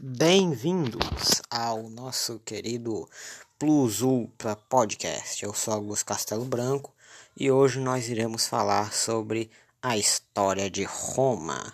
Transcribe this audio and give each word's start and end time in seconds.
Bem-vindos 0.00 1.40
ao 1.48 1.88
nosso 1.88 2.40
querido 2.40 3.08
Plus 3.56 4.02
Ultra 4.02 4.56
Podcast. 4.56 5.44
Eu 5.44 5.54
sou 5.54 5.72
Augusto 5.72 6.06
Castelo 6.06 6.44
Branco 6.44 6.92
e 7.36 7.50
hoje 7.50 7.78
nós 7.78 8.08
iremos 8.08 8.46
falar 8.46 8.92
sobre 8.92 9.50
a 9.80 9.96
história 9.96 10.68
de 10.68 10.82
Roma. 10.82 11.72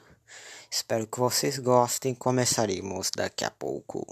Espero 0.71 1.07
que 1.07 1.19
vocês 1.19 1.59
gostem. 1.59 2.15
Começaremos 2.15 3.11
daqui 3.17 3.45
a 3.45 3.51
pouco. 3.51 4.07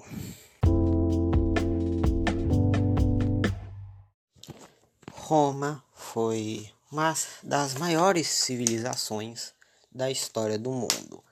Roma 5.13 5.85
foi 5.95 6.71
uma 6.91 7.15
das 7.43 7.75
maiores 7.75 8.27
civilizações 8.27 9.53
da 9.93 10.11
história 10.11 10.59
do 10.59 10.71
mundo. 10.71 11.23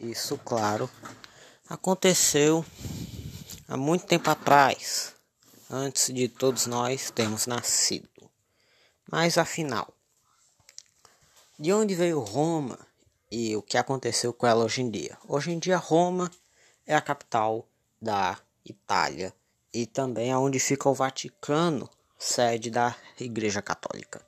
Isso, 0.00 0.38
claro, 0.38 0.88
aconteceu 1.72 2.62
há 3.66 3.78
muito 3.78 4.04
tempo 4.04 4.28
atrás, 4.28 5.14
antes 5.70 6.12
de 6.12 6.28
todos 6.28 6.66
nós 6.66 7.10
termos 7.10 7.46
nascido. 7.46 8.10
Mas 9.10 9.38
afinal, 9.38 9.88
de 11.58 11.72
onde 11.72 11.94
veio 11.94 12.20
Roma 12.20 12.78
e 13.30 13.56
o 13.56 13.62
que 13.62 13.78
aconteceu 13.78 14.34
com 14.34 14.46
ela 14.46 14.66
hoje 14.66 14.82
em 14.82 14.90
dia? 14.90 15.16
Hoje 15.26 15.50
em 15.50 15.58
dia, 15.58 15.78
Roma 15.78 16.30
é 16.86 16.94
a 16.94 17.00
capital 17.00 17.66
da 18.00 18.38
Itália 18.62 19.34
e 19.72 19.86
também 19.86 20.30
é 20.30 20.36
onde 20.36 20.60
fica 20.60 20.90
o 20.90 20.94
Vaticano, 20.94 21.88
sede 22.18 22.70
da 22.70 22.94
Igreja 23.18 23.62
Católica. 23.62 24.20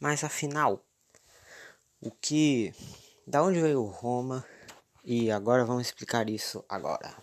Mas 0.00 0.24
afinal, 0.24 0.82
o 2.00 2.10
que, 2.10 2.74
da 3.26 3.42
onde 3.42 3.60
veio 3.60 3.84
Roma 3.84 4.42
e 5.04 5.30
agora 5.30 5.64
vamos 5.64 5.86
explicar 5.86 6.30
isso 6.30 6.64
agora. 6.68 7.14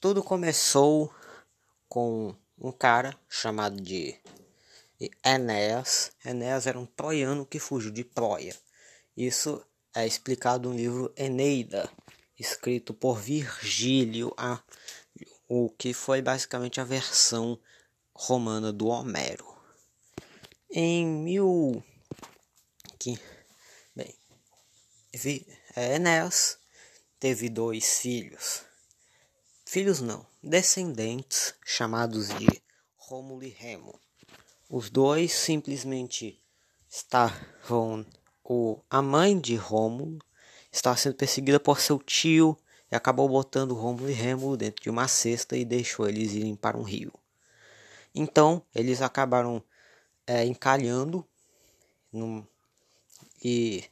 Tudo 0.00 0.22
começou 0.22 1.14
com 1.88 2.34
um 2.58 2.72
cara 2.72 3.16
chamado 3.28 3.80
de 3.80 4.18
Enéas. 5.24 6.10
Enéas 6.24 6.66
era 6.66 6.78
um 6.78 6.86
troiano 6.86 7.46
que 7.46 7.60
fugiu 7.60 7.92
de 7.92 8.02
Troia. 8.02 8.56
Isso 9.16 9.64
é 9.94 10.06
explicado 10.06 10.68
no 10.68 10.76
livro 10.76 11.12
Eneida, 11.16 11.88
escrito 12.36 12.92
por 12.92 13.20
Virgílio, 13.20 14.34
a, 14.36 14.60
o 15.48 15.70
que 15.70 15.94
foi 15.94 16.20
basicamente 16.20 16.80
a 16.80 16.84
versão 16.84 17.56
romana 18.12 18.72
do 18.72 18.88
Homero. 18.88 19.46
Em 20.70 21.06
mil 21.06 21.84
que 22.98 23.20
é, 23.98 24.14
Enéas 25.76 26.58
teve 27.20 27.50
dois 27.50 27.98
filhos. 28.00 28.62
Filhos 29.66 30.00
não, 30.00 30.26
descendentes 30.42 31.54
chamados 31.64 32.28
de 32.28 32.62
Rômulo 32.96 33.44
e 33.44 33.48
Remo. 33.48 33.98
Os 34.70 34.88
dois 34.88 35.32
simplesmente 35.32 36.42
estavam. 36.88 38.06
O, 38.42 38.80
a 38.88 39.02
mãe 39.02 39.38
de 39.38 39.54
Rômulo 39.54 40.18
estava 40.70 40.96
sendo 40.96 41.14
perseguida 41.14 41.60
por 41.60 41.78
seu 41.78 41.98
tio 41.98 42.58
e 42.90 42.96
acabou 42.96 43.28
botando 43.28 43.74
Rômulo 43.74 44.08
e 44.08 44.14
Remo 44.14 44.56
dentro 44.56 44.82
de 44.82 44.90
uma 44.90 45.08
cesta 45.08 45.56
e 45.56 45.64
deixou 45.64 46.08
eles 46.08 46.32
irem 46.32 46.56
para 46.56 46.78
um 46.78 46.82
rio. 46.82 47.12
Então 48.14 48.62
eles 48.74 49.02
acabaram 49.02 49.62
é, 50.26 50.44
encalhando 50.44 51.26
num, 52.10 52.46
e 53.44 53.84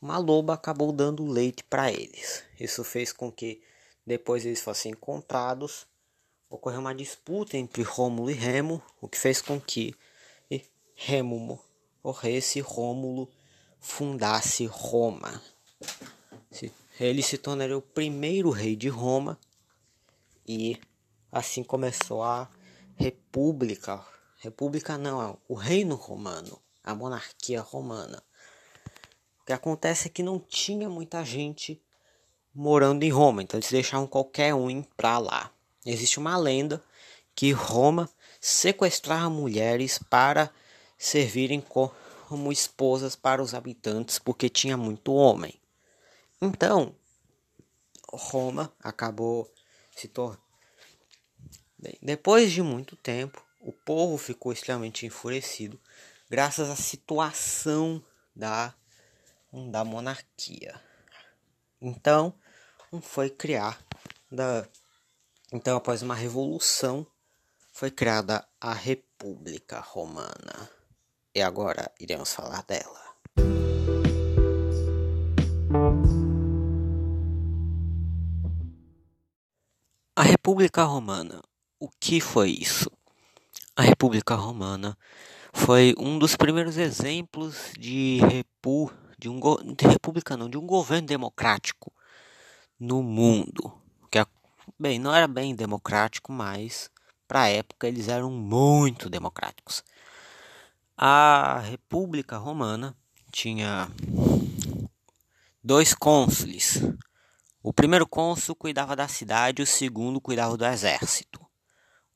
uma 0.00 0.18
loba 0.18 0.54
acabou 0.54 0.92
dando 0.92 1.26
leite 1.26 1.64
para 1.64 1.90
eles. 1.90 2.44
Isso 2.58 2.84
fez 2.84 3.12
com 3.12 3.30
que 3.30 3.62
depois 4.06 4.44
eles 4.44 4.60
fossem 4.60 4.92
encontrados, 4.92 5.86
ocorreu 6.48 6.80
uma 6.80 6.94
disputa 6.94 7.56
entre 7.56 7.82
Rômulo 7.82 8.30
e 8.30 8.34
Remo, 8.34 8.82
o 9.00 9.08
que 9.08 9.18
fez 9.18 9.42
com 9.42 9.60
que 9.60 9.94
Remo 10.94 11.60
morresse 12.02 12.58
e 12.58 12.62
Rômulo 12.62 13.28
fundasse 13.78 14.64
Roma. 14.66 15.42
Ele 16.98 17.22
se 17.22 17.36
tornaria 17.36 17.76
o 17.76 17.82
primeiro 17.82 18.50
rei 18.50 18.74
de 18.74 18.88
Roma 18.88 19.38
e 20.48 20.80
assim 21.30 21.62
começou 21.62 22.22
a 22.22 22.48
república, 22.94 24.02
república 24.38 24.96
não, 24.96 25.38
o 25.46 25.54
reino 25.54 25.94
romano, 25.96 26.58
a 26.82 26.94
monarquia 26.94 27.60
romana. 27.60 28.22
O 29.46 29.52
que 29.52 29.52
acontece 29.52 30.08
é 30.08 30.10
que 30.10 30.24
não 30.24 30.40
tinha 30.40 30.88
muita 30.90 31.24
gente 31.24 31.80
morando 32.52 33.04
em 33.04 33.10
Roma, 33.10 33.44
então 33.44 33.56
eles 33.56 33.70
deixavam 33.70 34.04
qualquer 34.04 34.52
um 34.52 34.68
ir 34.68 34.84
para 34.96 35.18
lá. 35.18 35.52
Existe 35.84 36.18
uma 36.18 36.36
lenda 36.36 36.82
que 37.32 37.52
Roma 37.52 38.10
sequestrava 38.40 39.30
mulheres 39.30 40.00
para 40.10 40.50
servirem 40.98 41.60
como 41.60 42.50
esposas 42.50 43.14
para 43.14 43.40
os 43.40 43.54
habitantes, 43.54 44.18
porque 44.18 44.48
tinha 44.48 44.76
muito 44.76 45.14
homem. 45.14 45.54
Então, 46.42 46.92
Roma 48.12 48.72
acabou 48.82 49.48
se 49.94 50.08
tornando. 50.08 50.42
Depois 52.02 52.50
de 52.50 52.62
muito 52.62 52.96
tempo, 52.96 53.40
o 53.60 53.70
povo 53.70 54.18
ficou 54.18 54.52
extremamente 54.52 55.06
enfurecido 55.06 55.80
graças 56.28 56.68
à 56.68 56.74
situação 56.74 58.02
da 58.34 58.74
da 59.52 59.84
monarquia. 59.84 60.80
Então, 61.80 62.34
foi 63.00 63.30
criar 63.30 63.78
da 64.30 64.66
então 65.52 65.76
após 65.76 66.02
uma 66.02 66.14
revolução 66.14 67.06
foi 67.72 67.90
criada 67.90 68.46
a 68.60 68.72
República 68.72 69.80
Romana. 69.80 70.70
E 71.34 71.42
agora 71.42 71.92
iremos 72.00 72.32
falar 72.32 72.62
dela. 72.62 73.06
A 80.16 80.22
República 80.22 80.82
Romana. 80.84 81.42
O 81.78 81.90
que 82.00 82.20
foi 82.20 82.50
isso? 82.50 82.90
A 83.76 83.82
República 83.82 84.34
Romana 84.34 84.96
foi 85.52 85.94
um 85.98 86.18
dos 86.18 86.34
primeiros 86.34 86.78
exemplos 86.78 87.72
de 87.78 88.18
república 88.22 89.05
de 89.18 89.28
um 89.28 89.40
de 89.74 89.86
república 89.86 90.36
não, 90.36 90.48
de 90.48 90.58
um 90.58 90.66
governo 90.66 91.06
democrático 91.06 91.92
no 92.78 93.02
mundo. 93.02 93.72
Que 94.10 94.24
bem, 94.78 94.98
não 94.98 95.14
era 95.14 95.26
bem 95.26 95.54
democrático, 95.54 96.32
mas 96.32 96.90
para 97.26 97.42
a 97.42 97.48
época 97.48 97.88
eles 97.88 98.08
eram 98.08 98.30
muito 98.30 99.08
democráticos. 99.08 99.82
A 100.96 101.60
República 101.60 102.38
Romana 102.38 102.96
tinha 103.30 103.88
dois 105.62 105.92
cônsules. 105.92 106.80
O 107.62 107.72
primeiro 107.72 108.06
cônsul 108.06 108.54
cuidava 108.54 108.94
da 108.94 109.08
cidade, 109.08 109.60
o 109.60 109.66
segundo 109.66 110.20
cuidava 110.20 110.56
do 110.56 110.64
exército. 110.64 111.44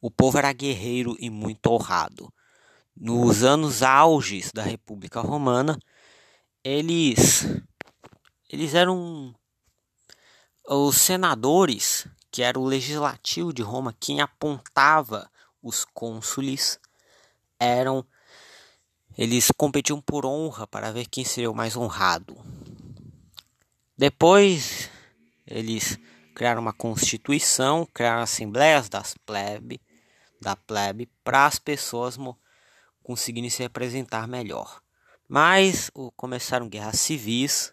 O 0.00 0.10
povo 0.10 0.38
era 0.38 0.52
guerreiro 0.52 1.16
e 1.18 1.28
muito 1.28 1.66
honrado. 1.70 2.32
Nos 2.96 3.42
anos 3.42 3.82
auges 3.82 4.50
da 4.52 4.62
República 4.62 5.20
Romana, 5.20 5.78
eles 6.62 7.46
eles 8.48 8.74
eram 8.74 9.34
os 10.68 10.96
senadores, 10.96 12.06
que 12.30 12.42
era 12.42 12.58
o 12.58 12.64
legislativo 12.64 13.52
de 13.52 13.62
Roma, 13.62 13.96
quem 13.98 14.20
apontava 14.20 15.30
os 15.62 15.84
cônsules, 15.84 16.78
eram 17.58 18.04
eles 19.16 19.50
competiam 19.56 20.00
por 20.00 20.24
honra 20.24 20.66
para 20.66 20.92
ver 20.92 21.06
quem 21.06 21.24
seria 21.24 21.50
o 21.50 21.54
mais 21.54 21.76
honrado. 21.76 22.36
Depois 23.96 24.88
eles 25.46 25.98
criaram 26.34 26.62
uma 26.62 26.72
constituição, 26.72 27.86
criaram 27.92 28.22
assembleias 28.22 28.88
das 28.88 29.14
plebe, 29.26 29.80
da 30.40 30.56
plebe 30.56 31.06
para 31.22 31.46
as 31.46 31.58
pessoas 31.58 32.16
conseguirem 33.02 33.50
se 33.50 33.62
representar 33.62 34.26
melhor. 34.26 34.80
Mas 35.30 35.92
começaram 36.16 36.68
guerras 36.68 36.98
civis 36.98 37.72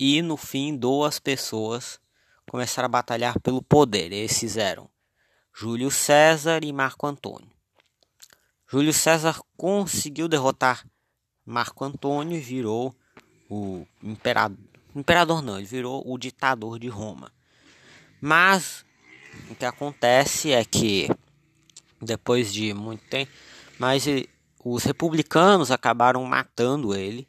e 0.00 0.22
no 0.22 0.34
fim 0.34 0.74
duas 0.74 1.18
pessoas 1.18 2.00
começaram 2.48 2.86
a 2.86 2.88
batalhar 2.88 3.38
pelo 3.40 3.60
poder. 3.60 4.10
Esses 4.12 4.56
eram 4.56 4.88
Júlio 5.52 5.90
César 5.90 6.64
e 6.64 6.72
Marco 6.72 7.06
Antônio. 7.06 7.50
Júlio 8.66 8.94
César 8.94 9.42
conseguiu 9.58 10.26
derrotar 10.26 10.86
Marco 11.44 11.84
Antônio 11.84 12.38
e 12.38 12.40
virou 12.40 12.96
o 13.50 13.86
imperador. 14.02 14.56
Imperador 14.96 15.42
não, 15.42 15.58
ele 15.58 15.66
virou 15.66 16.02
o 16.10 16.16
ditador 16.16 16.78
de 16.78 16.88
Roma. 16.88 17.30
Mas 18.22 18.86
o 19.50 19.54
que 19.54 19.66
acontece 19.66 20.50
é 20.52 20.64
que 20.64 21.10
depois 22.00 22.50
de 22.50 22.72
muito 22.72 23.04
tempo, 23.04 23.30
mas 23.78 24.06
os 24.64 24.84
republicanos 24.84 25.70
acabaram 25.70 26.24
matando 26.24 26.94
ele 26.94 27.28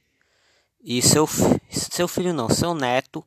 e 0.83 1.01
seu, 1.01 1.27
seu 1.69 2.07
filho 2.07 2.33
não, 2.33 2.49
seu 2.49 2.73
neto 2.73 3.25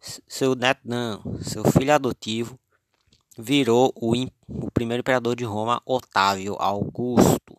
seu 0.00 0.54
neto 0.54 0.80
não, 0.84 1.40
seu 1.42 1.62
filho 1.70 1.92
adotivo 1.92 2.58
virou 3.36 3.92
o, 3.94 4.12
o 4.48 4.70
primeiro 4.70 5.00
imperador 5.00 5.36
de 5.36 5.44
Roma, 5.44 5.82
Otávio 5.84 6.56
Augusto. 6.58 7.56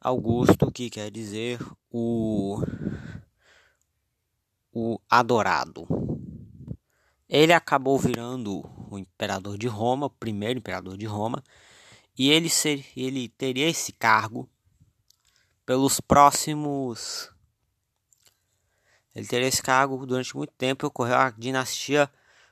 Augusto, 0.00 0.70
que 0.70 0.88
quer 0.88 1.10
dizer 1.10 1.58
o, 1.90 2.62
o 4.72 4.98
adorado. 5.10 5.86
Ele 7.28 7.52
acabou 7.52 7.98
virando 7.98 8.62
o 8.90 8.98
imperador 8.98 9.58
de 9.58 9.66
Roma, 9.66 10.06
o 10.06 10.10
primeiro 10.10 10.58
imperador 10.58 10.96
de 10.96 11.06
Roma, 11.06 11.42
e 12.18 12.30
ele, 12.30 12.48
ser, 12.48 12.84
ele 12.96 13.28
teria 13.28 13.68
esse 13.68 13.92
cargo 13.92 14.48
pelos 15.64 16.00
próximos. 16.00 17.30
Ele 19.14 19.26
teria 19.26 19.48
esse 19.48 19.62
cargo 19.62 20.04
durante 20.06 20.36
muito 20.36 20.52
tempo 20.52 20.84
e 20.84 20.88
ocorreu 20.88 21.16
a 21.16 21.30
dinastia 21.30 22.10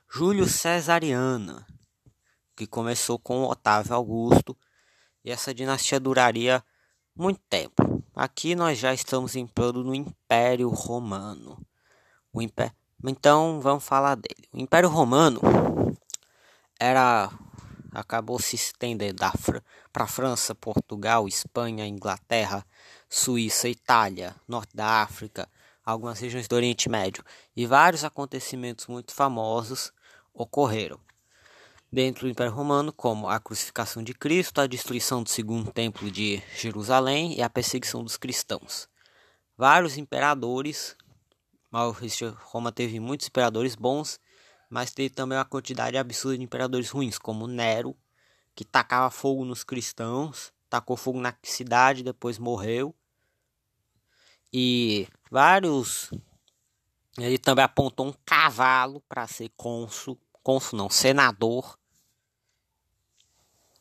Júlio 0.09 0.47
Cesariana, 0.47 1.65
que 2.55 2.65
começou 2.65 3.19
com 3.19 3.43
Otávio 3.43 3.93
Augusto, 3.93 4.57
e 5.23 5.31
essa 5.31 5.53
dinastia 5.53 5.99
duraria 5.99 6.63
muito 7.15 7.41
tempo. 7.49 8.03
Aqui 8.15 8.55
nós 8.55 8.77
já 8.77 8.93
estamos 8.93 9.35
entrando 9.35 9.83
no 9.83 9.93
Império 9.93 10.69
Romano. 10.69 11.59
O 12.31 12.41
Império 12.41 12.75
então 13.03 13.59
vamos 13.61 13.83
falar 13.83 14.15
dele. 14.15 14.47
O 14.51 14.59
Império 14.59 14.89
Romano 14.89 15.39
era 16.79 17.31
acabou 17.95 18.39
se 18.39 18.55
estendendo 18.55 19.23
para 19.91 20.07
França, 20.07 20.53
Portugal, 20.53 21.27
Espanha, 21.27 21.87
Inglaterra, 21.87 22.65
Suíça, 23.09 23.69
Itália, 23.69 24.35
Norte 24.47 24.75
da 24.75 25.01
África, 25.01 25.49
algumas 25.83 26.19
regiões 26.19 26.47
do 26.47 26.55
Oriente 26.55 26.89
Médio 26.89 27.23
e 27.55 27.65
vários 27.65 28.03
acontecimentos 28.03 28.87
muito 28.87 29.13
famosos 29.13 29.91
ocorreram 30.33 30.99
dentro 31.91 32.25
do 32.25 32.31
Império 32.31 32.51
Romano, 32.51 32.91
como 32.91 33.29
a 33.29 33.39
crucificação 33.39 34.03
de 34.03 34.13
Cristo, 34.13 34.59
a 34.59 34.67
destruição 34.67 35.23
do 35.23 35.29
segundo 35.29 35.71
templo 35.71 36.11
de 36.11 36.43
Jerusalém 36.57 37.37
e 37.37 37.41
a 37.41 37.49
perseguição 37.49 38.03
dos 38.03 38.17
cristãos. 38.17 38.89
Vários 39.57 39.97
imperadores 39.97 40.97
Roma 41.71 42.71
teve 42.71 42.99
muitos 42.99 43.27
imperadores 43.27 43.75
bons, 43.75 44.19
mas 44.75 44.91
teve 44.91 45.09
também 45.09 45.37
uma 45.37 45.45
quantidade 45.45 45.97
absurda 45.97 46.37
de 46.37 46.43
imperadores 46.43 46.89
ruins, 46.89 47.17
como 47.17 47.47
Nero, 47.47 47.95
que 48.53 48.65
tacava 48.65 49.09
fogo 49.09 49.45
nos 49.45 49.63
cristãos, 49.63 50.51
tacou 50.69 50.97
fogo 50.97 51.17
na 51.17 51.33
cidade, 51.43 52.03
depois 52.03 52.37
morreu. 52.37 52.93
E 54.51 55.07
vários. 55.31 56.11
Ele 57.17 57.37
também 57.37 57.63
apontou 57.63 58.07
um 58.07 58.13
cavalo 58.25 58.99
para 59.07 59.25
ser 59.27 59.49
cônsul, 59.55 60.19
cônsul 60.43 60.77
não, 60.77 60.89
senador. 60.89 61.79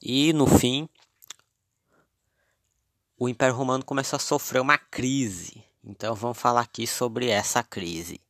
E 0.01 0.33
no 0.33 0.47
fim, 0.47 0.89
o 3.19 3.29
Império 3.29 3.57
Romano 3.57 3.85
começou 3.85 4.17
a 4.17 4.21
sofrer 4.21 4.61
uma 4.61 4.79
crise. 4.79 5.65
Então 5.83 6.15
vamos 6.15 6.39
falar 6.39 6.61
aqui 6.61 6.87
sobre 6.87 7.31
essa 7.31 7.65
crise. 7.65 8.24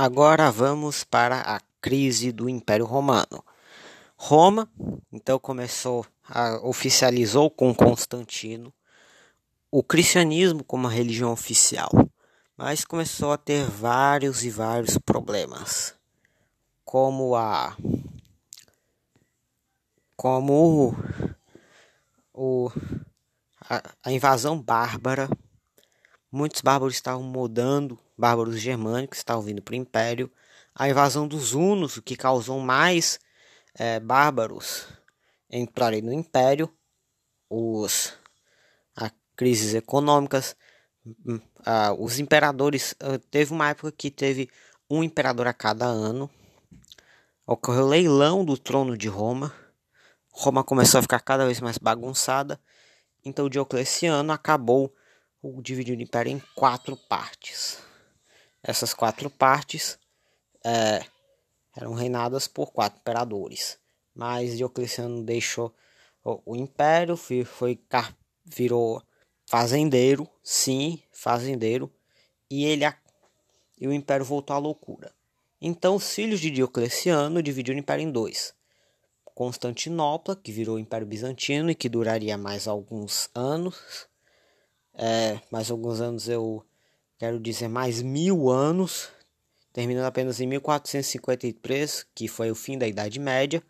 Agora 0.00 0.48
vamos 0.48 1.02
para 1.02 1.40
a 1.40 1.60
crise 1.80 2.30
do 2.30 2.48
Império 2.48 2.84
Romano. 2.84 3.44
Roma, 4.16 4.70
então 5.10 5.40
começou 5.40 6.06
a 6.24 6.60
oficializou 6.64 7.50
com 7.50 7.74
Constantino 7.74 8.72
o 9.72 9.82
cristianismo 9.82 10.62
como 10.62 10.86
a 10.86 10.90
religião 10.90 11.32
oficial, 11.32 11.90
mas 12.56 12.84
começou 12.84 13.32
a 13.32 13.36
ter 13.36 13.64
vários 13.64 14.44
e 14.44 14.50
vários 14.50 14.96
problemas, 14.98 15.96
como 16.84 17.34
a 17.34 17.76
como 20.14 20.94
o, 22.32 22.70
a, 23.68 23.82
a 24.04 24.12
invasão 24.12 24.62
bárbara. 24.62 25.28
Muitos 26.30 26.60
bárbaros 26.62 26.94
estavam 26.94 27.24
mudando, 27.24 27.98
bárbaros 28.18 28.60
germânicos 28.60 29.18
estavam 29.18 29.42
vindo 29.42 29.62
para 29.62 29.72
o 29.72 29.76
Império. 29.76 30.30
A 30.74 30.88
invasão 30.88 31.26
dos 31.26 31.54
hunos, 31.54 31.96
o 31.96 32.02
que 32.02 32.16
causou 32.16 32.60
mais 32.60 33.18
é, 33.74 34.00
bárbaros 34.00 34.86
entrarem 35.50 36.02
no 36.02 36.12
Império. 36.12 36.70
Os, 37.48 38.14
a 38.96 39.10
crises 39.36 39.74
econômicas. 39.74 40.56
Hum, 41.06 41.40
a, 41.64 41.94
os 41.94 42.18
imperadores. 42.18 42.94
Teve 43.30 43.52
uma 43.52 43.70
época 43.70 43.92
que 43.92 44.10
teve 44.10 44.50
um 44.90 45.02
imperador 45.02 45.46
a 45.46 45.54
cada 45.54 45.86
ano. 45.86 46.28
Ocorreu 47.46 47.86
leilão 47.86 48.44
do 48.44 48.58
trono 48.58 48.96
de 48.96 49.08
Roma 49.08 49.54
Roma 50.40 50.62
começou 50.62 51.00
a 51.00 51.02
ficar 51.02 51.18
cada 51.18 51.44
vez 51.44 51.60
mais 51.60 51.78
bagunçada, 51.78 52.60
então 53.24 53.48
Diocleciano 53.48 54.32
acabou 54.32 54.94
dividindo 55.60 55.98
o 55.98 56.02
império 56.02 56.30
em 56.30 56.40
quatro 56.54 56.96
partes. 56.96 57.82
Essas 58.68 58.92
quatro 58.92 59.30
partes 59.30 59.98
é, 60.62 61.02
eram 61.74 61.94
reinadas 61.94 62.46
por 62.46 62.70
quatro 62.70 63.00
imperadores, 63.00 63.78
mas 64.14 64.58
Diocleciano 64.58 65.22
deixou 65.22 65.74
o, 66.22 66.42
o 66.44 66.54
império, 66.54 67.16
foi, 67.16 67.80
virou 68.44 69.02
fazendeiro, 69.46 70.28
sim, 70.42 71.02
fazendeiro, 71.10 71.90
e 72.50 72.66
ele 72.66 72.84
e 73.80 73.88
o 73.88 73.92
império 73.94 74.26
voltou 74.26 74.54
à 74.54 74.58
loucura. 74.58 75.14
Então 75.62 75.94
os 75.94 76.12
filhos 76.12 76.38
de 76.38 76.50
Diocleciano 76.50 77.42
dividiram 77.42 77.78
o 77.78 77.80
império 77.80 78.02
em 78.02 78.12
dois. 78.12 78.52
Constantinopla, 79.24 80.36
que 80.36 80.52
virou 80.52 80.78
Império 80.78 81.06
Bizantino 81.06 81.70
e 81.70 81.74
que 81.74 81.88
duraria 81.88 82.36
mais 82.36 82.68
alguns 82.68 83.30
anos. 83.34 84.06
É, 84.92 85.40
mais 85.50 85.70
alguns 85.70 86.02
anos 86.02 86.28
eu 86.28 86.67
quero 87.18 87.40
dizer 87.40 87.68
mais 87.68 88.00
mil 88.00 88.48
anos, 88.48 89.10
terminando 89.72 90.06
apenas 90.06 90.40
em 90.40 90.46
1453, 90.46 92.06
que 92.14 92.28
foi 92.28 92.50
o 92.50 92.54
fim 92.54 92.78
da 92.78 92.86
Idade 92.86 93.18
Média. 93.18 93.62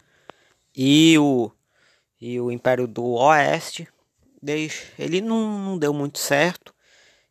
E 0.77 1.19
o, 1.19 1.51
e 2.21 2.39
o 2.41 2.53
Império 2.53 2.87
do 2.87 3.05
Oeste, 3.15 3.89
ele 4.99 5.21
não, 5.21 5.59
não 5.59 5.79
deu 5.79 5.93
muito 5.93 6.19
certo. 6.19 6.75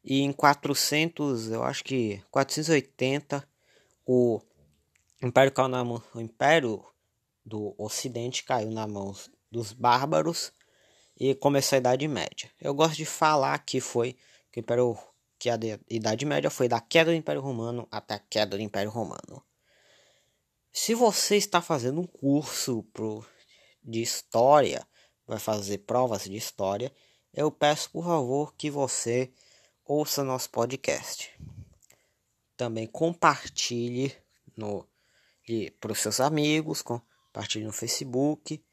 E 0.03 0.21
em 0.21 0.31
400, 0.31 1.51
eu 1.51 1.63
acho 1.63 1.83
que 1.83 2.21
480, 2.31 3.47
o 4.05 4.41
Império 5.21 5.51
Calnamo, 5.51 6.01
o 6.13 6.21
Império 6.21 6.83
do 7.45 7.75
Ocidente 7.77 8.43
caiu 8.43 8.71
na 8.71 8.87
mão 8.87 9.13
dos 9.51 9.73
bárbaros 9.73 10.51
e 11.19 11.35
começou 11.35 11.75
a 11.75 11.79
Idade 11.79 12.07
Média. 12.07 12.49
Eu 12.61 12.73
gosto 12.73 12.95
de 12.95 13.05
falar 13.05 13.57
que 13.59 13.81
foi 13.81 14.15
que, 14.51 14.59
o 14.59 14.61
Império, 14.61 14.97
que 15.39 15.49
a 15.49 15.57
Idade 15.89 16.25
Média 16.25 16.49
foi 16.49 16.67
da 16.67 16.79
queda 16.79 17.11
do 17.11 17.17
Império 17.17 17.41
Romano 17.41 17.87
até 17.91 18.15
a 18.15 18.19
queda 18.19 18.57
do 18.57 18.63
Império 18.63 18.89
Romano. 18.89 19.43
Se 20.71 20.93
você 20.93 21.37
está 21.37 21.61
fazendo 21.61 22.01
um 22.01 22.07
curso 22.07 22.83
pro, 22.93 23.25
de 23.83 24.01
história, 24.01 24.87
vai 25.25 25.39
fazer 25.39 25.79
provas 25.79 26.23
de 26.23 26.35
história, 26.35 26.91
eu 27.33 27.51
peço 27.51 27.89
por 27.91 28.05
favor 28.05 28.53
que 28.55 28.69
você 28.69 29.31
ouça 29.85 30.23
nosso 30.23 30.49
podcast. 30.49 31.31
Também 32.55 32.87
compartilhe 32.87 34.15
no 34.55 34.87
para 35.79 35.93
os 35.93 35.99
seus 35.99 36.19
amigos, 36.19 36.81
com, 36.81 37.01
Partilhe 37.31 37.65
no 37.65 37.71
Facebook 37.71 38.63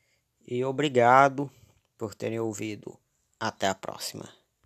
e 0.47 0.65
obrigado 0.65 1.51
por 1.99 2.15
terem 2.15 2.41
ouvido. 2.41 2.99
Até 3.39 3.69
a 3.69 3.75
próxima. 3.75 4.44